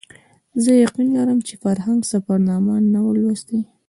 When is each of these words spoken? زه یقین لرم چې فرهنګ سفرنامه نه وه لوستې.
زه 0.63 0.71
یقین 0.85 1.07
لرم 1.15 1.39
چې 1.47 1.53
فرهنګ 1.63 1.99
سفرنامه 2.11 2.75
نه 2.93 2.99
وه 3.03 3.13
لوستې. 3.21 3.59